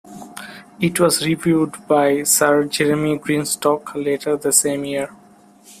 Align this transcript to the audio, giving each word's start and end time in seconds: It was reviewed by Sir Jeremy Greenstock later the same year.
It 0.79 0.99
was 0.99 1.23
reviewed 1.23 1.87
by 1.87 2.23
Sir 2.23 2.63
Jeremy 2.63 3.19
Greenstock 3.19 3.93
later 3.93 4.35
the 4.35 4.51
same 4.51 4.83
year. 4.83 5.11